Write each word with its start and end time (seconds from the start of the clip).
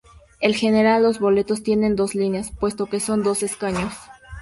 En 0.39 0.55
general 0.55 1.03
los 1.03 1.19
boletos 1.19 1.61
tienen 1.61 1.95
dos 1.95 2.15
líneas, 2.15 2.49
puesto 2.59 2.87
que 2.87 2.99
son 2.99 3.21
dos 3.21 3.43
escaños. 3.43 3.93